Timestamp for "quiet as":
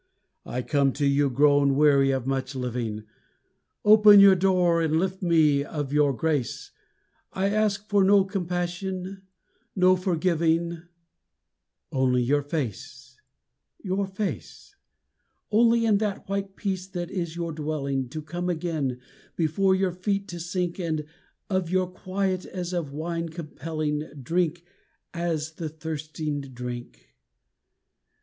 21.85-22.73